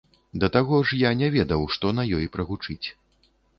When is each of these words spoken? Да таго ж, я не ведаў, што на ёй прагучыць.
Да 0.43 0.47
таго 0.55 0.79
ж, 0.91 0.97
я 1.03 1.11
не 1.19 1.29
ведаў, 1.37 1.67
што 1.77 1.93
на 1.99 2.07
ёй 2.19 2.25
прагучыць. 2.39 2.83